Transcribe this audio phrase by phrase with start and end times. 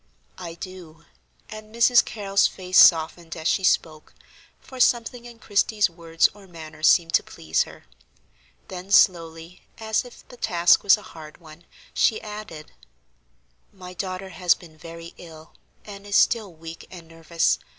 [0.39, 1.05] "I do,"
[1.47, 2.03] and Mrs.
[2.03, 4.15] Carrol's face softened as she spoke,
[4.59, 7.85] for something in Christie's words or manner seemed to please her.
[8.67, 12.71] Then slowly, as if the task was a hard one, she added:
[13.71, 15.53] "My daughter has been very ill
[15.85, 17.59] and is still weak and nervous.